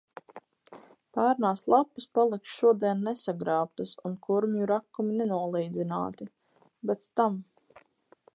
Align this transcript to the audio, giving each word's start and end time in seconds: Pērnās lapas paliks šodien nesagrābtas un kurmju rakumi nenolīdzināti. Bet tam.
Pērnās 1.17 1.61
lapas 1.73 2.07
paliks 2.19 2.55
šodien 2.61 3.03
nesagrābtas 3.09 3.93
un 4.11 4.17
kurmju 4.29 4.71
rakumi 4.75 5.21
nenolīdzināti. 5.21 6.31
Bet 6.93 7.09
tam. 7.21 7.39